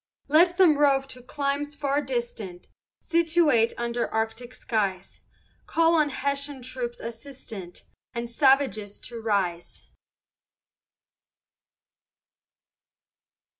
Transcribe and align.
Let 0.27 0.57
them 0.57 0.79
rove 0.79 1.07
to 1.09 1.21
climes 1.21 1.75
far 1.75 2.01
distant, 2.01 2.67
Situate 3.01 3.71
under 3.77 4.11
Arctic 4.11 4.51
skies, 4.55 5.21
Call 5.67 5.93
on 5.93 6.09
Hessian 6.09 6.63
troops 6.63 6.99
assistant, 6.99 7.83
And 8.11 8.27
the 8.27 8.33
savages 8.33 8.99
to 9.01 9.21
rise. 9.21 9.83